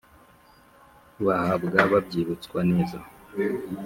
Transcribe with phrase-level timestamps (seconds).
[1.25, 2.99] bahabwa babyibutswa neza.